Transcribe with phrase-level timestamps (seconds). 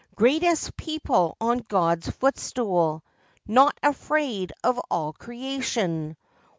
[0.15, 3.03] Greatest people on God's footstool!
[3.45, 6.17] Not afraid of all creation!